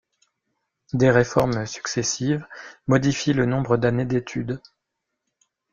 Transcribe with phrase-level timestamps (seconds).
[0.93, 2.43] Des réformes successives
[2.87, 4.59] modifient le nombre d'années d'études.